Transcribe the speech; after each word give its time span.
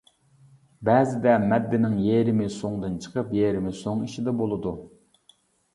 بەزىدە 0.87 1.35
مەددىنىڭ 1.51 1.93
يېرىمى 2.07 2.49
سوڭدىن 2.57 2.97
چىقىپ، 3.05 3.37
يېرىمى 3.43 3.79
سوڭ 3.83 4.05
ئىچىدە 4.09 4.39
بولىدۇ. 4.43 4.77